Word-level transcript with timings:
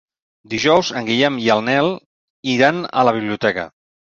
Dijous 0.53 0.89
en 1.01 1.05
Guillem 1.09 1.37
i 1.43 1.45
en 1.57 1.67
Nel 1.73 1.91
iran 2.55 2.83
a 3.03 3.05
la 3.11 3.17
biblioteca. 3.19 3.71